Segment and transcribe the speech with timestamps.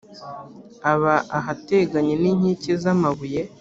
[0.91, 3.41] aba ahateganye ninkike z’ amabuye.